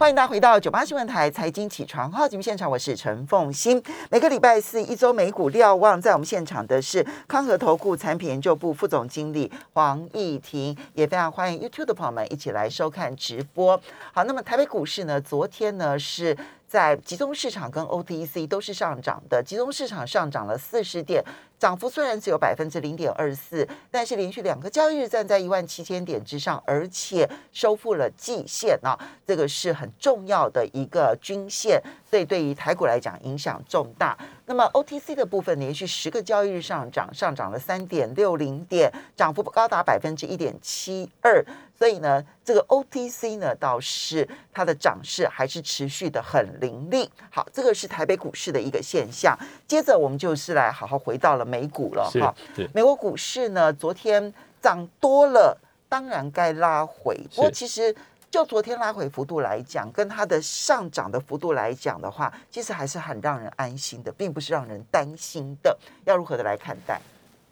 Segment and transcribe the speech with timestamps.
[0.00, 3.82] 欢迎大家回到九八新闻台财经起床号节目现场，我是陈凤欣。
[4.10, 13.78] 每个礼拜四一周美股瞭望，在我们现场的是康和投顾产品研究部副总经理黄义婷，也非常欢迎 YouTube 的朋友们一起来收看直播。
[14.14, 16.34] 好，那么台北股市呢，昨天呢是。
[16.70, 21.20] 在集中市场跟 OTC 都是上涨的，集中市场上涨了四十点，
[21.58, 28.96] 涨幅虽然只有百分之零点二四，但是连续两个交易日站在一万七千点之上，而且收复了季线啊，
[29.26, 34.16] 这个是很重要的一个均线，所以对于台股来讲影响重大。
[34.46, 41.44] 那么 OTC 的部分连续十个交易日上涨，上涨了三点六零点，涨幅高达百分之一点七二。
[41.80, 47.10] 所以呢，这个 OTC 呢倒是它的涨势还是持续的很凌厉。
[47.30, 49.34] 好，这个是台北股市的一个现象。
[49.66, 52.34] 接着我们就是来好好回到了美股了哈。
[52.74, 54.30] 美国股市呢昨天
[54.60, 55.56] 涨多了，
[55.88, 57.16] 当然该拉回。
[57.34, 57.96] 不过其实
[58.30, 65.74] 就昨天拉回幅度来讲，跟它的上涨的幅度来讲的话，其实还是很让人安心的，并不是让人担心的。
[66.04, 67.00] 要如何的来看待？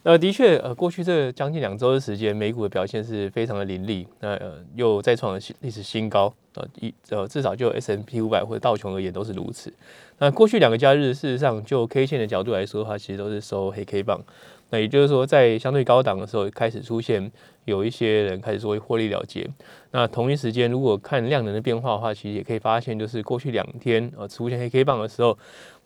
[0.09, 9.71] 呃，的确，呃，过去这将近两周的时间，美股的表现是非常的凌厉，那呃又再创了历史新高，呃一呃至少就 S M P 五百或者道琼而言都是如此。
[10.17, 14.19] 那过去两个假日，事实上就 K 线的角度来说的话，其实都是收黑 K 棒。
[14.71, 17.31] 那也就是说，在相对高档的时候，开始出现
[17.65, 19.49] 有一些人开始说获利了结。
[19.91, 25.39] 那同一时间，如果看量能的变化的话，其实也可以发现，就是过去两天呃出现黑 K 棒的时候。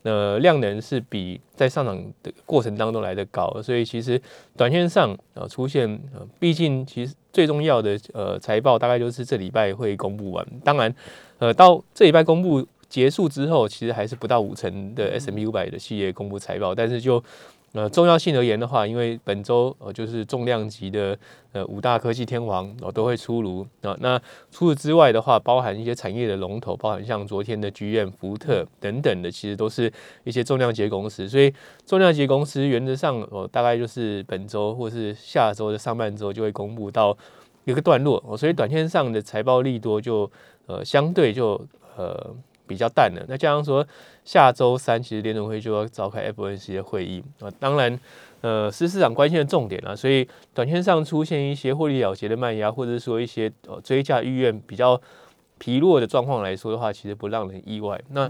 [0.03, 4.21] 呃，量能是比在上涨的过程当中来的高，所以其实
[4.57, 5.97] 短线上呃出现，
[6.37, 10.45] 毕竟其实最重要的呃财报大概就是这礼拜会公布完。
[10.61, 10.93] 当然，
[11.39, 17.23] 呃到这礼拜公布结束之后，其实还是不到五成的 S M U 五百的企业公布财报，但是就
[17.73, 21.17] 呃，重要性而言的话，因为本周呃就是重量级的
[21.53, 23.97] 呃五大科技天王哦都会出炉啊。
[23.99, 24.21] 那
[24.51, 29.91] 除此之外的话，包含一些产业的龙头，包含像昨天的剧院、福特等等的，其实都是
[30.23, 31.27] 一些重量级公司。
[31.27, 31.51] 所以
[31.83, 37.17] 重量级公司原则上哦，大概就是本周或是下周的上半周就会公布到
[37.65, 38.23] 一个段落。
[38.37, 40.29] 所以短线上的财报利多就
[40.67, 41.59] 呃相对就
[41.97, 42.35] 呃。
[42.67, 43.85] 比较淡的，那加上说
[44.23, 47.99] 下周三其实联总会就要召开 FOMC 的会议啊，当然
[48.41, 54.99] 呃是市场关心的重点啊，所以短线上出现一些获利了结的卖压，或者说一些呃追加意愿比较
[55.57, 58.01] 疲弱的状况来说的话，其实不让人意外。
[58.09, 58.29] 那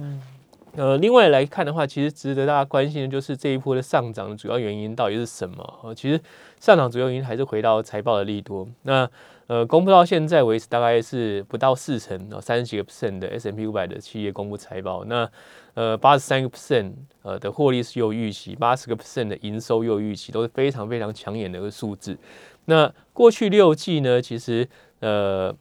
[0.75, 5.94] 呃另外来看的话，其实值得大家关心的就是这一波的上涨的主要原因到底是什么啊？
[5.94, 6.19] 其实
[6.59, 8.67] 上涨主要原因还是回到财报的利多。
[8.81, 9.07] 那
[9.47, 15.03] 呃，公布到现在为止，大概是不到四成哦，三十几个 percent 的 S M P 五百的企业公布财报。
[15.06, 15.29] 那
[15.75, 22.17] 呃，八十三个 percent 呃的获利是又预期，八十个 percent 的营收又预期，都是非常非常抢眼的一个数字。
[22.66, 24.67] 那过去六季呢，其实
[25.01, 25.56] 呃。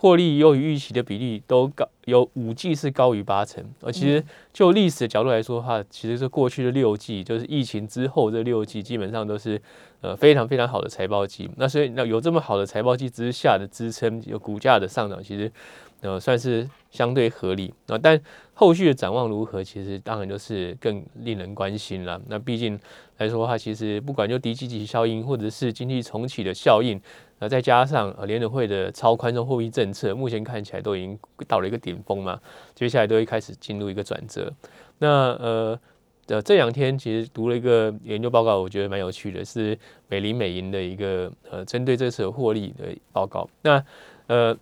[0.00, 3.62] 获利优于预期的比例都高，有五季是高于八成。
[3.82, 9.60] 而其实就历史的角度来说的话，其实是过去的六季，就是疫情之后这六季，基本上都是
[10.00, 11.50] 呃非常非常好的财报季。
[11.58, 15.52] 那所以那有这么好的财报季之下的支撑，有股价的上涨，其实
[16.00, 17.98] 呃算是相对合理啊。
[17.98, 18.18] 但
[18.54, 22.18] 后续的展望如何，其实当然就是更令人关心了。
[22.26, 22.80] 那毕竟
[23.18, 26.98] 来说的话，其实不管就低基期效应，或者是经济重启的效应。
[27.40, 31.18] 那再加上呃联储会的超宽松货币政策，目前看起来都已经
[31.48, 32.38] 到了一个顶峰嘛，
[32.74, 34.52] 接下来都会开始进入一个转折。
[34.98, 35.80] 那呃
[36.26, 39.76] 呃这两天其实读了一个研究报告，我觉得蛮有趣的，是
[40.08, 43.48] 美林美银的一个呃针对这次获利的报告。
[43.62, 43.82] 那
[44.26, 44.54] 呃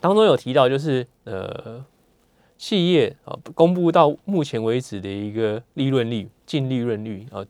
[0.00, 1.84] 当中有提到就是呃
[2.56, 7.44] 企业啊公布到目前为止的一个利润率净利润率啊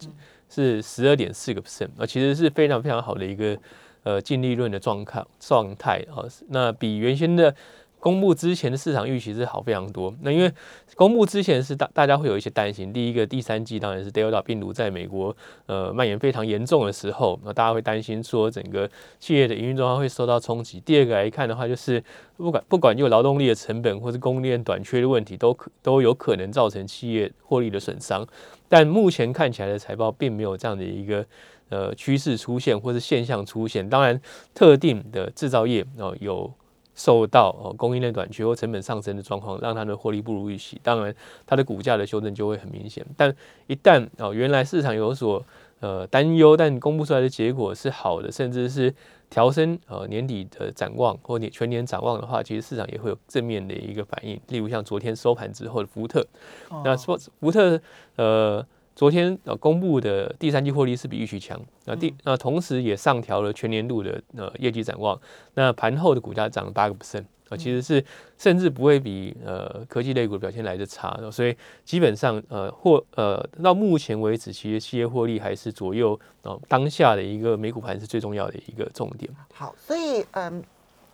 [0.50, 3.56] 是十二点四个 percent 啊，其实是非常非常好的一个。
[4.06, 7.52] 呃，净利润的状况状态啊，那比原先的
[8.06, 10.14] 公布之前的市场预期是好非常多。
[10.22, 10.52] 那因为
[10.94, 15.36] 公布之前是大大家会有一些担心，第一个第三季当然是 Delta 病毒在美国
[15.66, 20.78] 呃蔓延非常严重的时候，那大家会担心说整个企业的营运状况会受到冲击。
[20.78, 22.00] 第二个来看的话，就是
[22.36, 28.24] 不管不管有劳动力的成本或是供应链短缺的问题，都可都有可能造成企业获利的损伤。
[28.68, 31.26] 但目前看起来的财报并没有这样的一个。
[31.68, 34.20] 呃，趋势出现或是现象出现，当然
[34.54, 36.48] 特定的制造业哦有
[36.96, 41.14] 受到哦供应链短缺或成本上升的状况，让它的获利不如预期，当然
[41.46, 43.06] 它的股价的修正就会很明显。
[43.16, 43.32] 但
[43.68, 45.44] 一旦哦原来市场有所
[45.78, 48.92] 呃担忧，但公布出来的结果是好的，甚至是
[49.30, 54.40] 调升呃年底的展望或年全年展望的话，其实市场也会有正面的一个反应。
[54.48, 56.26] 例如像昨天收盘之后的福特，
[56.82, 57.80] 那说福特
[58.16, 58.66] 呃。
[58.96, 65.20] 昨天呃公布的第三季获利是比预期强，那第那同时也上调了全年度的呃业绩展望，
[65.52, 68.02] 那盘后的股价涨了八个 percent 啊，其实是
[68.38, 71.54] 甚至不会比呃科技类股表现来的差，所以
[71.84, 79.30] 基本上呃或呃到目前为止，其实企业获利还是左右呃当下的一个美股盘是最重要的一个重点。
[79.52, 80.64] 好，所以嗯。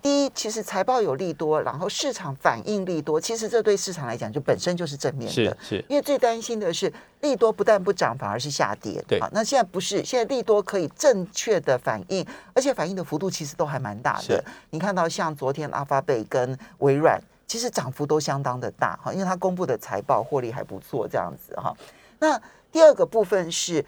[0.02, 5.32] 第一，其实财报有利多，然后市场反应利多，其实这对市场来讲就本身就是正面的。
[5.32, 9.00] 是是，因为最担心的是利多不但不涨，反而是下跌。
[9.06, 14.44] 对，那现在不是，现在利多可以正确的反应，而且反应的幅度其实都还蛮大的。
[14.70, 21.72] 你看到像昨天阿发贝跟微软，其实涨幅都相当的大哈，因为它公布的财报获利还不错，这样子哈。
[22.19, 22.40] 那
[22.72, 23.84] 第二个部分是。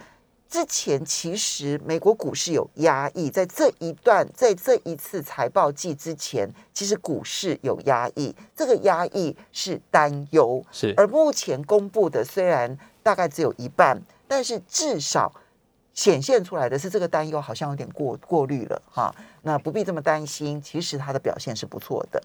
[0.55, 10.65] 之前其实美国股市有压抑，在这一段，在这一次财报季之前，其实股市有压抑，这个压抑是担忧。
[10.71, 15.33] 是，而目前公布的虽然大概只有一半，但是至少
[15.93, 19.13] 显现出来的是这个担忧好像有点过过滤了哈，
[19.43, 22.23] 那不必这么担心，其实它的表现是不错的。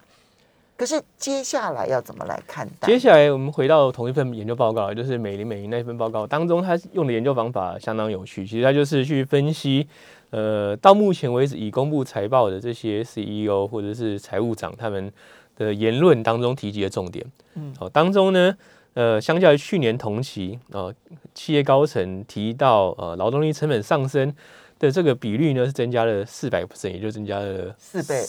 [0.80, 2.88] 可是接下来要怎么来看待？
[2.88, 8.46] 接下来我们回到同一份研究报告，就是美林美银那份报告当中，他用的研究方法相当有趣。
[8.46, 9.86] 其实他就是去分析，
[10.30, 15.12] 呃，到目前为止已公布财报的这些 CEO 或者是财务长他们
[15.54, 17.26] 的言论当中提及的重点。
[17.56, 18.56] 嗯，好，当中呢，
[18.94, 20.90] 呃，相较于去年同期，呃，
[21.34, 24.34] 企业高层提到，呃，劳动力成本上升
[24.78, 28.24] 的这个比率呢是增加了四百 percent，也就增加了四倍。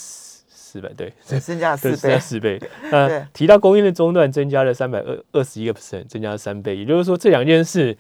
[0.72, 2.62] 四倍对，增加了四倍，四倍。
[2.90, 6.78] 那，提到供应链中断增加了三百二二十一个 percent，增加了三倍。
[6.78, 7.98] 也就是说，这两件事，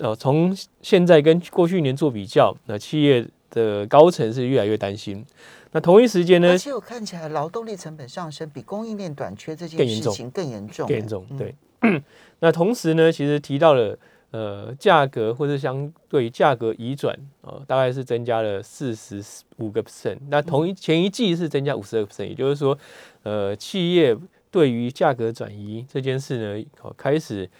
[0.00, 0.52] 呃，从
[0.82, 5.24] 现在跟过去一年做比较，那企业的高层是越来越担心。
[5.70, 6.48] 那同一时间呢？
[6.48, 11.24] 而且我看起来劳动力成本上升比供应链短缺这件事情更严重，更严重。
[11.38, 11.54] 对。
[12.40, 13.96] 那同时呢，其实提到了。
[14.32, 19.22] 呃，价格或者相对价格移转啊，大概是增加了四十
[19.56, 20.18] 五个 percent。
[20.28, 22.78] 那同一前一季是增加五十二 percent，也就是说，
[23.24, 24.16] 呃，企业
[24.50, 26.64] 对于价格转移这件事呢，
[26.96, 27.50] 开始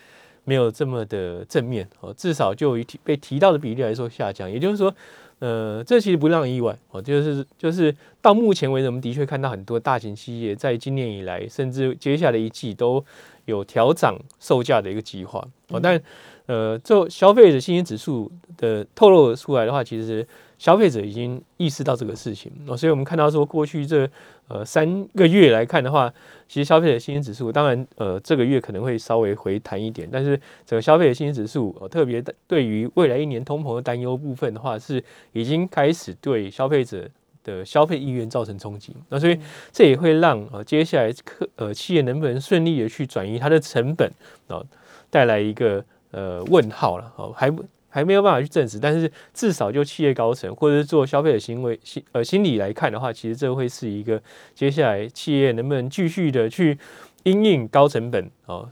[0.51, 4.51] 没有这么的正面哦，至少就以提被提到的比例来说下降。
[4.51, 4.93] 也就是说，
[5.39, 13.05] 呃，这其实不让意外哦，就是就是到目前为止，我们的确看到很多大型企业在今年以来，甚至接下来一季都
[13.45, 15.47] 有调涨售价的一个计划。
[15.69, 16.03] 哦，但
[16.47, 20.27] 呃，就消费者信心指数的透露出来的话，其实
[20.59, 22.51] 消费者已经意识到这个事情。
[22.67, 24.11] 哦，所以我们看到说，过去这
[24.51, 26.13] 呃三个月来看的话，
[26.47, 35.03] 其实消费者信心指数，当然呃这个月可能会稍微回弹一点，但是整个消费者信心指数，呃，特别对于未来一年通膨的担忧部分的话，是
[35.33, 37.09] 已经开始对消费者
[37.43, 38.95] 的消费意愿造成冲击。
[39.09, 39.39] 那所以
[39.73, 44.13] 这也会让呃接下来客呃企业能不能顺利的去转移它的成本
[44.49, 44.63] 啊，
[45.09, 45.83] 带来一个。
[46.13, 54.23] 呃，问号了哦，还不还没有办法去证实，但是至少就企业高层或者是做消费者行为心呃心理来看的话，其实这会是一个
[54.55, 56.79] 接下来企业能不能继续的去
[57.25, 58.67] 因应高成本哦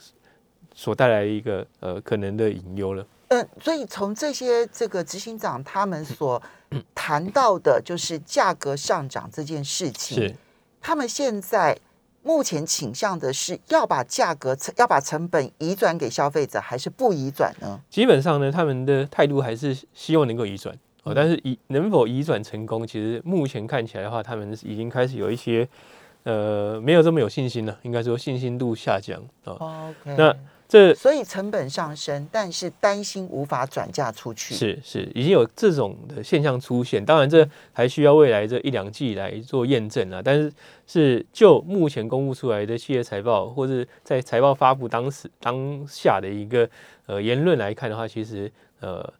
[0.74, 3.04] 所带来一个呃可能的隐忧了。
[3.28, 6.40] 嗯，所以从这些这个执行长他们所
[6.94, 10.34] 谈到的，就是价格上涨这件事情，是
[10.80, 11.76] 他们现在。
[12.22, 17.80] 目前倾向的是要把价格、要把成本移转给消费者，还是不移转呢？
[17.88, 21.14] 基本上呢，他们的态度还是希望能够移转哦。
[21.14, 25.68] 但是移能否移转成功，其实目前看起来的话，他们已经开始有一些
[26.24, 29.94] 呃没有这么有信心了，应该说信心度下降哦。
[30.04, 30.34] 那。
[30.68, 34.54] 这所以成本上升，但是担心无法转嫁出去。
[34.54, 37.02] 是是，已经有这种的现象出现。
[37.02, 40.20] 当然，这还需要未来这一两季来做验证啊。
[40.22, 40.52] 但是，
[40.86, 46.68] 是就目前公布出来的企业财报，或者在财报发布当时当下的一个
[47.06, 49.10] 呃言论来看的话，其实呃。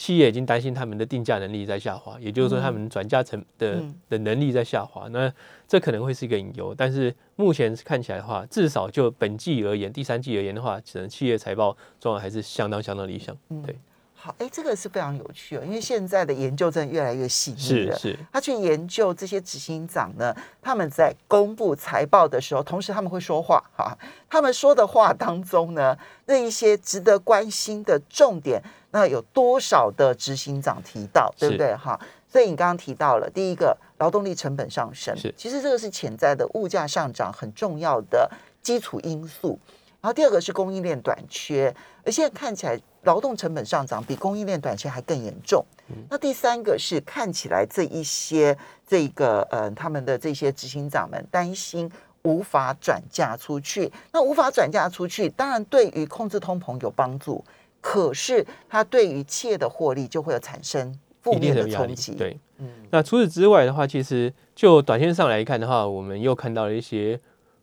[0.00, 5.06] 企业已经担心他们的定价能力在下滑，也就是说，他们转嫁成的的能力在下滑。
[5.08, 5.30] 那
[5.68, 13.36] 这可能会是一个隐忧，但是目前看起来的话，至少就本季而言，第三季而言的话，可能企业财报状况还是相当相当理想。
[13.62, 13.76] 对。
[14.22, 17.96] 好，哎，这个是非常有趣哦，因为现在的研究真的越来越细腻了。
[17.96, 23.96] 是是，他去研究这些执行长呢，他们在公布财报的时候，同时他们会说话哈。
[24.28, 25.96] 他们说的话当中呢，
[26.26, 31.98] 那一些值得关心的重点，那有多少的执行长提到，对不对哈？
[32.28, 38.30] 所以你刚刚提到了第一个，劳动力成本上升，是，其实这个是潜在的物价上涨很重要的
[38.62, 39.58] 基础因素。
[40.00, 42.80] 然后第二个是供应链短缺，而现在看起来。
[43.04, 45.64] 劳动成本上涨比供应链短缺还更严重。
[46.10, 48.54] 那第三个是看起来这一些
[48.86, 51.90] 这个呃他们的这些执行长们担心
[52.24, 53.90] 无法转嫁出去。
[54.12, 57.42] 那无法转嫁出去，当然对于控制通膨有帮助，
[57.80, 62.12] 可是它对于企业的获利就会有产生负面的冲击。
[62.12, 62.68] 对，嗯。
[62.90, 67.18] 那除此之外的话，其实就短线上来看的话，我们又看到了一些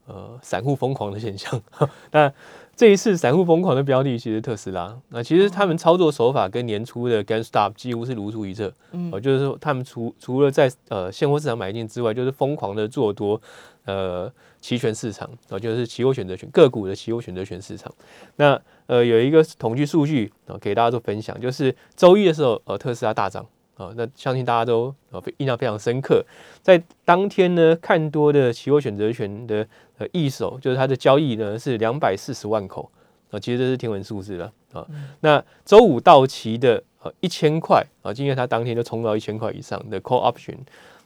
[0.08, 1.62] 呃散户疯狂的现象。
[2.12, 2.34] 那
[2.76, 8.72] 这一次散户疯狂的标的其实特斯拉，那其实他们操作手法跟年初的 GameStop 几乎是如出一辙。
[8.92, 13.42] 嗯，就是说他们除除了在呃现货市场买进之外，就是疯狂的做多
[13.86, 17.92] 呃期权市场，啊，就是期货选择权个股的期货选择权市场。
[18.36, 23.44] 那呃有一个统计数据啊，给大家做分享，就是周一的时候，呃特斯拉大涨。
[23.78, 26.26] 啊，那相信大家都呃印象非常深刻，
[26.64, 29.68] 在当天呢，看多的期货选择权的
[30.00, 32.92] 呃一手，就是它的交易呢是两百四十万口
[33.30, 34.84] 啊，其实这是天文数字了啊。
[35.20, 40.58] 那周五到期的呃一千块啊，今天它当天就冲到一千块以上的 call option，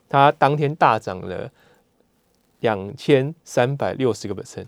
[0.08, 1.52] 它当天大涨了
[2.62, 4.68] 两千三百六十个 percent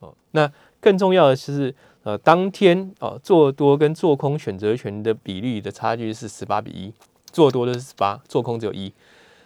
[0.00, 0.14] 哦。
[0.32, 6.92] 那更重要的是呃，当天啊做多跟做空选择权的比例的差距是十八比一。
[7.32, 8.92] 做多的是十八，做空只有一，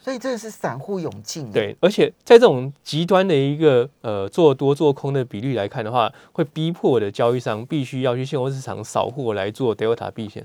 [0.01, 1.51] 所以这是散户涌进。
[1.51, 10.45] 对，而且在这种极端的一个呃做多做空的比率来看的话，会逼迫的交易商必须要去现货市场扫货来做 delta 避险。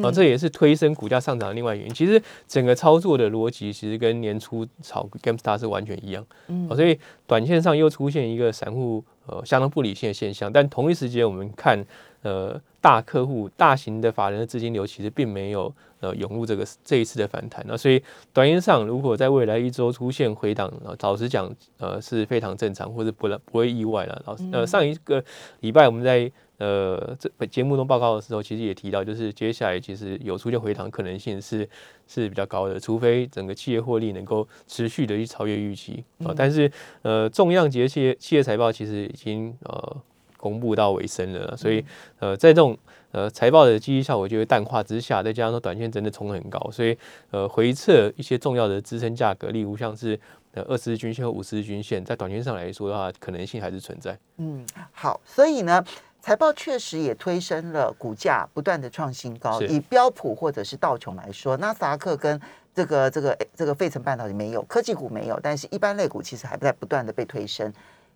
[0.00, 1.92] 啊，这也是推升股价上涨的另外原因。
[1.92, 6.24] 其实整个操作的逻辑其实跟年初炒 GameStar 是完全一样。
[6.46, 6.96] 嗯，所以
[7.26, 11.84] 短线上又出现一个散户呃相当不理性的现象，但同一时间我们看
[12.22, 15.74] 呃大客户、大型的法人的资金流其实并没有。
[16.02, 20.68] 呃，涌入这个这一次的反弹，那所以短线上如果在未来一周出现回档，
[21.00, 24.20] 老实讲，呃是非常正常，或者不不会意外了。
[24.26, 25.24] 老呃上一个
[25.60, 26.28] 礼拜我们在
[26.58, 31.68] 呃这节目中报告的时候，其实也提到，就是接下来其实有出现回档可能性是
[32.08, 36.34] 是比较高的，除非整个企业获利能够持续的去超越预期啊。
[36.36, 36.68] 但是
[37.02, 39.96] 呃重量级的企业企业财报其实已经呃
[40.36, 41.84] 公布到尾声了，所以
[42.18, 42.76] 呃在这种。
[43.12, 46.96] 呃，财报的积极效果就会淡化之下，再加上说短线真的冲很高，所以
[47.30, 50.18] 呃回撤一些重要的支撑价格，例如像是
[50.52, 54.18] 呃二十日均线和五十日均线，在短线上来说的话，可能性还是存在。
[54.38, 55.84] 嗯，好，所以呢，
[56.22, 59.60] 财报确实也推升了股价不断的创新高。
[59.60, 62.40] 以标普或者是道琼来说，纳斯达克跟
[62.74, 67.70] 这个这个这个费城半导体没有，科技股没有，但是一般类股其实还在不断的被推升。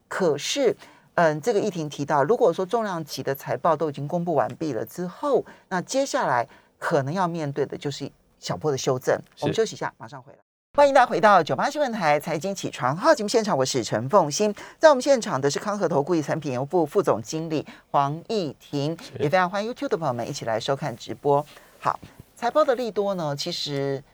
[0.09, 0.75] 可是。
[1.17, 6.47] 嗯，这个议庭提到，如果说重量级的财报都已经公布完毕了之后，那接下来
[6.79, 9.19] 可能要面对的就是小波的修正。
[9.41, 10.39] 我们休息一下，马上回来。
[10.77, 21.43] 欢迎大家回到九八新闻台财经起床号节目现场，我是陈凤欣，在我们现场的是康和投顾益产品业务部副总经理黄义婷，也非常欢迎 YouTube 的朋友们一起来收看直播。
[21.79, 21.99] 好，
[22.35, 24.05] 财报的利多呢，其实，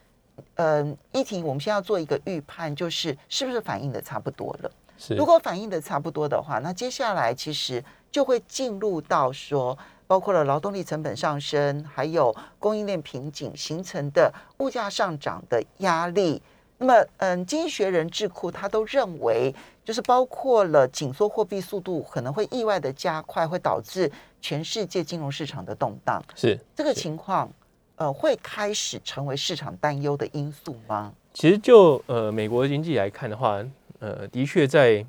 [0.55, 4.71] 嗯，议婷，我们先要做一个预判，就是是不是反映的差不多了？
[5.11, 16.41] 如果反应的差不多的话，那接下来其实就会进入到说，包括了劳动力成本上升，还有供应链瓶颈形成的物价上涨的压力。
[16.79, 19.55] 那么，嗯，经济学人智库他都认为，
[19.85, 26.21] 就是包括了紧缩货币速度可能会意外的加快，会导致全世界金融市场的动荡。
[26.35, 27.49] 是这个情况，
[27.97, 31.13] 呃，会开始成为市场担忧的因素吗？
[31.33, 33.65] 其实就呃美国经济来看的话。
[34.03, 35.07] 呃，的确，在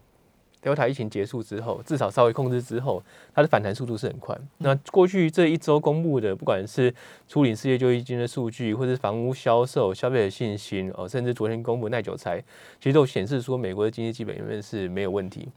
[0.61, 4.37] Delta 疫情结束之后，至少稍微控制之后，它的反弹速度是很快。
[4.59, 6.93] 那过去这一周公布的，不管是
[7.27, 12.39] 初领失业救济金的数据，或是房屋销售、消费者信心，哦，甚至昨天公布耐久材，
[12.79, 15.49] 其实都显示说美国的经济基本面是没有问题。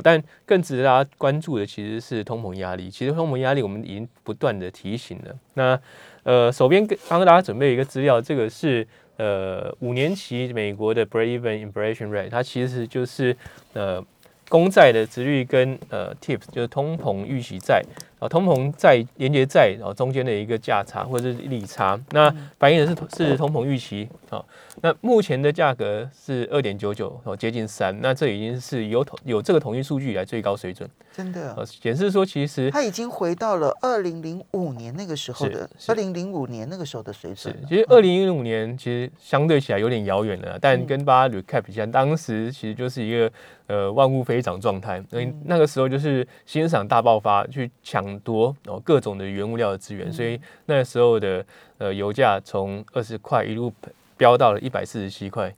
[0.00, 2.88] 但更值得大家关注的，其实是通膨压力。
[2.88, 5.36] 其实通膨压力，我们已经不断的提醒了。
[5.54, 5.78] 那
[6.22, 8.86] 呃，手边刚刚大家准备一个资料，这个是。
[9.16, 13.36] 呃，五年期美国的 break-even inflation rate，它其实就是
[13.72, 14.04] 呃
[14.48, 17.82] 公债的值率跟呃 tips，就是通膨预期债。
[18.28, 24.44] 通膨在连接在，然后中间的一个价差或者是利差，那反映的是是通膨预期啊。
[24.82, 37.54] 那目前的价格是二点九九，哦，接近三，那这已经是有统有这个统计数据以来最高水准，真的，显示说其实它已经回到了二零零五年那个时候的二零零五年那个时候的水准。
[37.68, 43.30] 其实二零零五年其实相对起来有点遥远了，但跟大家 recap 一下，当时其实就是一个
[43.68, 48.13] 呃万物飞涨状态，因为那个时候就是欣赏大爆发去抢。
[48.14, 51.44] 很多哦，各种的原物料的资源，所以那时候的
[51.78, 53.72] 呃油价从二十块一路
[54.16, 55.52] 飙到了一百四十七块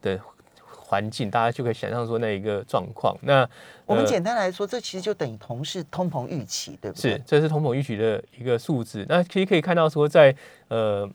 [0.00, 0.20] 的
[0.66, 3.16] 环境，大家就可以想象说那一个状况。
[3.22, 3.48] 那
[3.86, 7.12] 我们简单来说，这其实就等于同是通膨预期，对不对？
[7.12, 9.06] 是，这是通膨预期的一个数字。
[9.08, 10.36] 那其实可以看到说，在
[10.68, 11.10] 呃。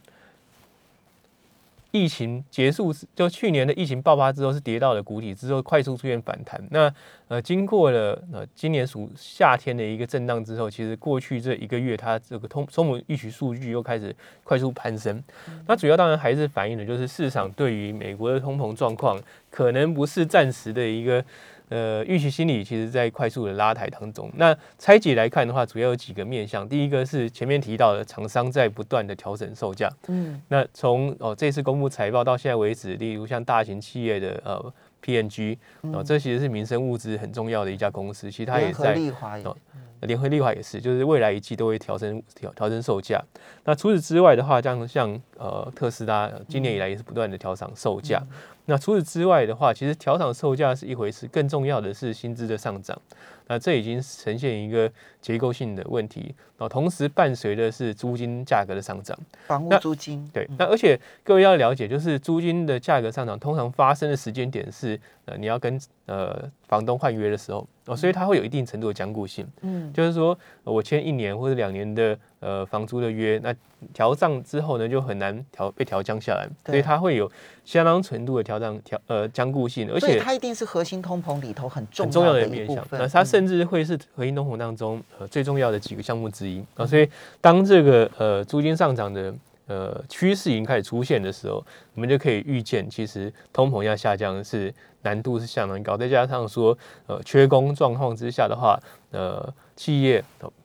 [1.97, 6.61] 疫情结束，就去年的疫情爆发之后是跌到了谷底，之后快速出现反弹。
[6.69, 6.93] 那
[7.27, 15.23] 呃，经过了呃今年暑夏天的一个震荡之后，其实过去这一个月，它这个通通膨预期数据又开始快速攀升。
[15.65, 21.25] 那主要当然还是反映的就是市场对于美国的通膨状况，可能不是暂时的一个。
[21.69, 24.31] 呃，预期心理其实在快速的拉抬当中。
[24.35, 26.67] 那拆解来看的话，主要有几个面向。
[26.67, 29.89] 第一个是前面提到的厂商在不断的调整售价。
[30.07, 35.57] 嗯，那从哦这次公布财报到现在为止，例如像大型企业的呃 PNG，
[35.93, 38.95] 哦这其实是民生物资很重要的一家公司，其实它也在
[39.43, 39.55] 哦。
[40.01, 43.19] 联合利华也是，就是未来一季都会调整调调整售价。
[43.63, 48.21] 那除此之外的话，像像呃特斯拉今年以来也是不断的调涨售价。
[48.69, 53.01] 那除此之外的话，其实调涨售价是一回事，更重要的是薪资的上涨。
[53.47, 60.45] 那这已经呈现一个结构性的问题，然后同时伴随的是租金价格的上涨，房屋租金对。
[60.57, 69.47] 那而且各位要了解，就是租金的价格上涨，通常发生的时间点是呃你要跟呃房东换约的时候哦，所以它会有一定程度的僵固性。
[69.61, 72.17] 嗯，就是说我签一年或者两年的。
[72.39, 73.51] 呃，房租的约，那
[73.91, 77.29] 调涨之后呢，就很难调被调降下来，所以它会有
[77.65, 82.85] 相当程度的调涨调呃僵固性，而且它一定是核心通膨里头很重要的面向。
[82.91, 86.85] 那它甚至会是核心通膨当中呃最重要的几个项目之一啊。
[86.85, 87.09] 所以
[87.41, 89.33] 当这个呃租金上涨的
[89.67, 98.79] 呃趋势已经开始出现的时候，我们就可以预见，其实通膨要下降是难度是相当高，再加上说呃缺工状况之下的话，
[99.11, 100.23] 呃企业。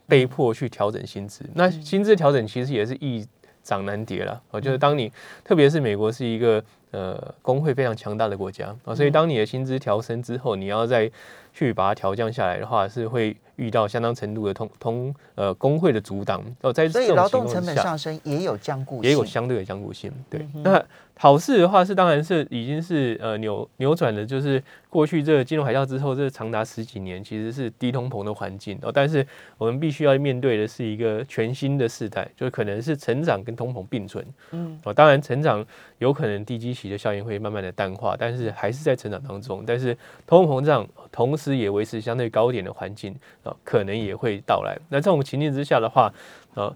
[0.09, 3.27] 被迫去调整薪资，那薪资调整其实也是易
[3.63, 4.43] 涨难跌了。
[4.51, 5.11] 我就是当你，
[5.43, 11.11] 特别是美国是一个呃工会非常强大的国家啊，所以当你的薪资调升之后，你要再
[11.53, 16.43] 去把它调降下来的话，是会遇到相当程度的通通呃工会的阻挡。
[16.63, 20.13] 哦，在所以劳动成本上升也有降固，也有相对的降固性。
[20.31, 20.83] 对，那。
[21.15, 28.91] 好事的话是，当然是已经是呃扭扭转的，就是过去这个金融海啸之后，这长达十几年其实是低通膨的环境哦。
[28.91, 29.25] 但是
[29.57, 34.27] 我们必须要面对的是一个全新的时代，就可能是成长跟通膨并存。
[34.51, 35.65] 嗯，哦，当然成长
[35.99, 39.65] 有可能低基期的效应会慢慢的淡化，但是还是在成长当中。
[39.67, 39.97] 但是
[40.27, 44.77] 通货膨胀同时也维持相对高点的环境啊，可能也会到来。
[44.89, 46.13] 那这种情境之下的话，
[46.55, 46.75] 呃。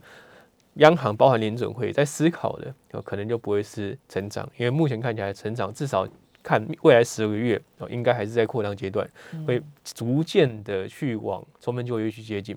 [0.77, 6.07] 央行包含联准会在思考的，可能就不会是成长，因为目前看起来成长至少
[6.47, 9.05] 看未来十二个月哦，应该还是在扩张阶段，
[9.45, 12.57] 会逐渐的去往充分就业去接近。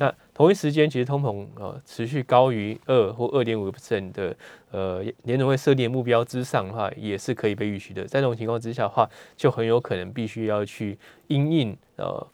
[0.00, 4.36] 那同一时间，其实通膨呃持续高于二或二点五个 percent 的
[4.72, 8.02] 呃联准会设定目标之上的话，也是可以被预期的。
[8.02, 10.98] 在这种情况之下的话，就很有可能必须要去
[11.28, 12.26] 因应呃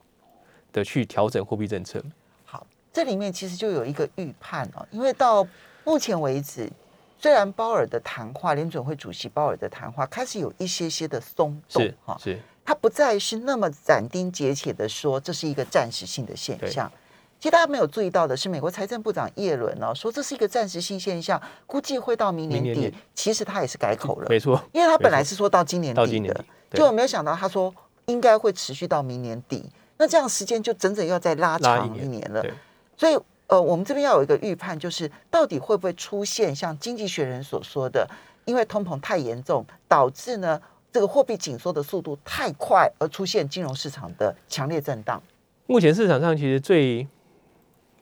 [0.73, 2.03] 的去调整货币政策。
[2.47, 5.47] 好这里面其实就有一个预判哦，因为到
[5.85, 6.67] 目前为止，
[7.25, 16.93] 虽然鲍尔的谈话，联准会主席鲍尔的谈话开始有一些些的松动哈，是，他不再是那么斩钉截铁的说这是一个暂时性的现象。
[17.39, 22.93] 其实大家没有注意到的是，美国财政部长耶伦呢说这是一个暂时性现象，估计会到明年底。
[23.15, 29.65] 其实他也是改口了，没错，因为他本来是说到今年底的，就没有想到他说应该会持续到明年底。
[29.97, 32.45] 那这样时间就整整要再拉长一年了。
[32.99, 38.09] 所以，呃，我们这边要有一个预判，就是到底会不会出现像经济学人所说的，
[38.47, 40.59] 因为通膨太严重，导致呢
[40.91, 45.23] 这个货币紧缩的速度太快，而出现金融市场的强烈震荡。
[45.67, 47.07] 目前市场上其实最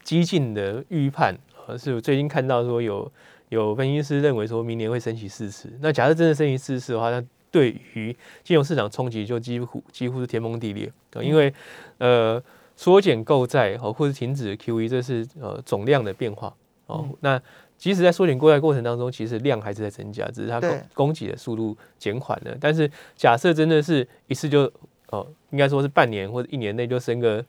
[0.04, 1.36] 激进的预判，
[1.76, 3.10] 是最近看到说有
[3.48, 5.68] 有分析师认为说明年会升息四次。
[5.80, 11.52] 那假设真的升息四次的话，那对于金融市场冲击就几乎几乎是天崩地裂，因为
[11.98, 12.40] 呃。
[12.76, 16.54] 缩减购债哦，或是停止 QE，这是呃总量的变化
[16.86, 17.08] 哦。
[17.20, 17.40] 那
[17.76, 22.56] 即使在缩减购债过程当中，其实量还是在增加，只是它供供给的速度减缓了。
[22.60, 24.72] 但是假设真的是一次就
[25.10, 27.44] 哦，应该说是半年或者一年内就升个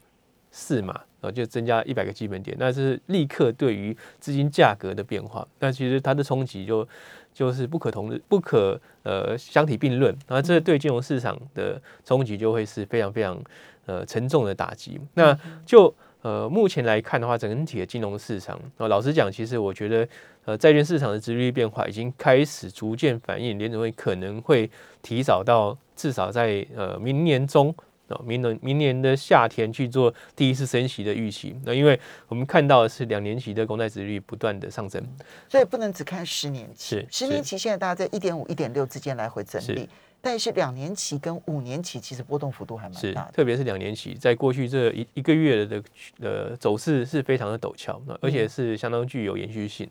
[0.51, 6.87] 四嘛，哦，就增加一百个基本点，那是立刻对于资金价格的变化，那其实它的冲击就
[7.31, 13.39] 就是不可同日不可呃相提并论，那这对金融市场的冲击就会是非常非常。
[13.85, 14.99] 呃，沉重的打击。
[15.13, 20.07] 那就呃，目前来看的话，整体的金融市场，呃，老实讲，其实我觉得，
[20.45, 24.69] 呃，债券市场的利率变化已经开始逐渐反映，联储会可能会
[25.01, 27.75] 提早到至少在呃明年中，
[28.07, 31.53] 呃，明年明年的夏天去做第一次升息的预期。
[31.65, 35.05] 那因为我们看到的是两年期的公债值率不断的上升，
[35.49, 36.95] 所以不能只看十年期。
[36.95, 39.89] 是十年期现在大家在一点五、一点六之间来回整理。
[40.25, 43.31] 但是两年期跟五年期其实波动幅度还蛮大，的。
[43.33, 45.83] 特别是两年期，在过去这一一个月的
[46.21, 49.85] 呃走势是非常的陡峭，那而且是相当具有延续性。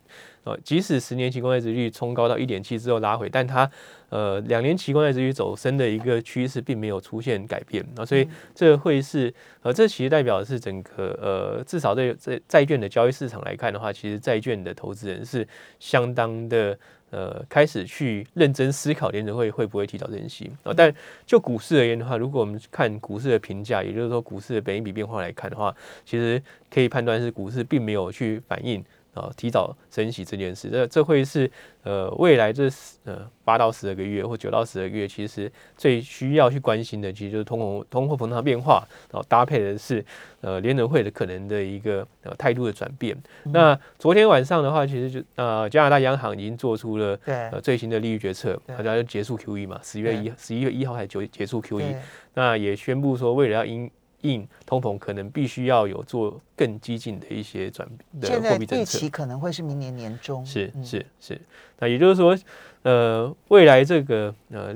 [0.45, 3.71] 呃，即使十年期公债殖率冲高到一点七之后拉回，但它
[4.09, 15.47] 呃两年期公债殖率走升的一个趋势并没有出现改变，那所以这会是呃这其实代表的是整个呃至少在在债券的交易市场来看的话，其实债券的投资人是
[15.79, 16.79] 相当的。
[17.12, 20.72] 呃，开始去认真思考联储会会不会提早升息啊？
[20.75, 20.92] 但
[21.27, 28.83] 就股市而言的话，如果我们看股市的评价，也就是说股市的本一比变化来看的话，其实可以判断是股市并没有去反映
[29.14, 30.68] 啊提早升息这件事。
[30.68, 31.51] 这这会是
[31.83, 32.68] 呃未来这
[33.05, 40.05] 呃八到十二个月或九到十二个月，其实最需要去关心的，其实就是通货通货膨胀变化，然后搭配的是
[40.40, 43.16] 呃联储会的可能的一个呃态度的转变。
[43.44, 47.18] 那昨天晚上的话，其实就呃加拿大央行已经做出了
[47.62, 51.96] 最新的利率决策，对大家就结束 QE 嘛，十月一十一月一号还结结束 QE，
[52.35, 53.90] 那也宣布说为了要因
[54.22, 57.88] 应通膨，可能必须要有做更激进的一些转
[58.20, 58.98] 的货币政策。
[58.98, 60.44] 预期可能会是明年年中。
[60.44, 61.40] 是嗯是是，
[61.78, 62.37] 那也就是说，
[62.82, 64.74] 呃，未来这个呃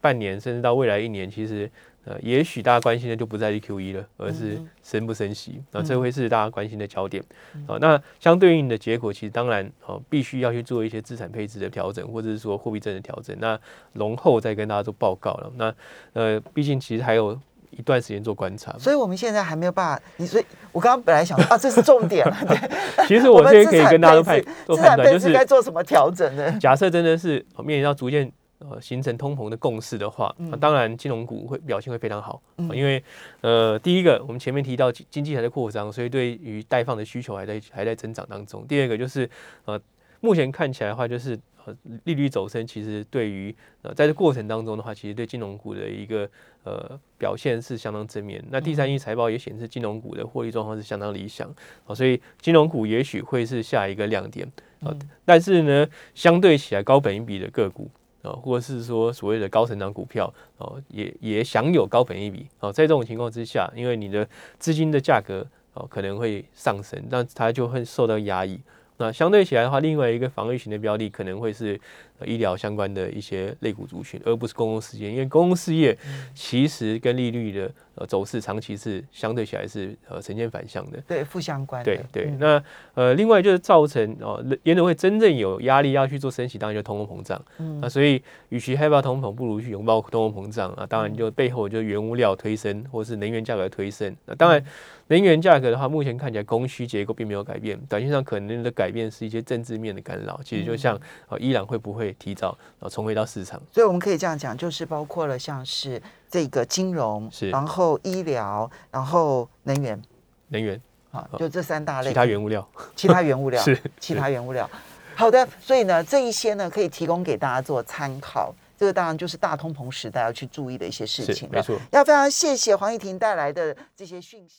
[0.00, 1.70] 半年甚至到未来一年，其实
[2.04, 7.22] 呃，也许大家关心的就不再是 QE 了，而是嗯升不升息，那这会是大家关心的焦点。
[7.54, 13.36] 嗯好、那相对应的结果，其实当然哦，必须要去做一些资产配置的调整，或者是说货币政的调整。
[13.38, 13.60] 那
[13.92, 15.52] 容后再跟大家做报告了。
[15.56, 15.74] 那
[16.14, 17.38] 呃，毕竟其实还有
[17.70, 18.74] 一段时间做观察。
[18.78, 20.02] 所以我们现在还没有办法。
[20.16, 22.36] 你所以，我刚刚本来想说啊，这是重点了。
[22.46, 26.58] 对，其实我们这边可以跟大家都判做判断，就产配置该做什么调整呢？
[26.60, 33.02] 假设真的是哦面临到逐渐呃形成通膨的共识的话，那当然金融股会表现会非常好，嗯因为
[33.40, 38.66] 呃第一个我们前面提到经经济还在扩张，所以对于贷放的需求还在还在增长当中。
[38.66, 39.28] 第二个就是
[39.64, 39.80] 呃
[40.20, 41.38] 目前看起来的话，就是
[41.70, 46.28] 呃利率走升，其实对于呃在这过程当中的话，其实对金融股的一个
[46.64, 48.44] 呃表现是相当正面。
[48.50, 51.52] 那第三季财报也显示金融股的获利状况是相当理想，
[51.86, 54.50] 哦，所以金融股也许会是下一个亮点。
[54.80, 57.90] 啊、但是呢，相对起来高本一比的个股
[58.22, 64.26] 啊、或者是说所谓的高成长股票哦、也也享有高本益比哦、在这种情况之下，因为你的
[64.58, 68.58] 资金的价格哦、可能会上升，那它就会受到压抑。
[69.00, 71.80] 那相对起来的话，另外一个防御型的标的可能会是、
[72.26, 75.96] 医疗相关的一些类股族群，而不是公共事业，因为公共事业
[76.34, 81.00] 其实跟利率的呃走势长期是相对起来是呃呈现反向的。
[81.06, 81.84] 对，负相关的。
[81.84, 87.40] 对对，嗯那呃，另外就是造成哦，联储会真正有压力要去做升息，当然就通货膨胀。
[87.58, 90.86] 嗯那所以，与其害怕通膨，不如去拥抱通货膨胀啊。
[90.86, 94.14] 当然，就背后就原物料推升，或是能源价格的推升。
[94.26, 94.62] 那当然，
[95.08, 100.40] 能源价格的话，目前看起来供需结构并没有改变，短线上可能的改变是一些政治面的干扰。
[100.44, 103.60] 其实就像呃，伊朗会不会提早然后重回到市场？
[103.72, 110.00] 所以我们可以这样讲，就是包括了像是这个金融，是然后医疗，然后能源，
[110.48, 112.08] 能源、啊，就这三大类。
[112.08, 114.68] 其他原物料其他原物料 是其他原物料。
[115.14, 118.54] 好的，所以呢，这一些呢可以提供给大家做参考。
[118.78, 121.56] 这个当然就是大通膨时代要去注意的一些事情了。
[121.56, 121.78] 没错。
[121.90, 124.54] 要非常谢谢黄义婷带来的这些讯息。